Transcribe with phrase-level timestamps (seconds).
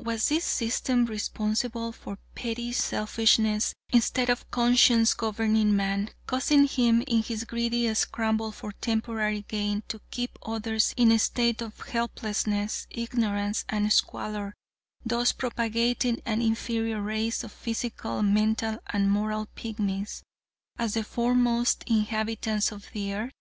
[0.00, 7.22] Was this system responsible for petty selfishness, instead of conscience governing man, causing him in
[7.22, 13.64] his greedy scramble for temporary gain, to keep others in a state of helplessness, ignorance,
[13.68, 14.52] and squalor,
[15.06, 20.22] thus propagating an inferior race of physical, mental, and moral pigmies
[20.76, 23.32] as the foremost inhabitants of the earth?